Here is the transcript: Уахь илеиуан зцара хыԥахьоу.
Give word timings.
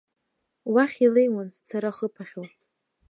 Уахь 0.73 0.97
илеиуан 1.05 1.49
зцара 1.55 1.91
хыԥахьоу. 1.97 2.47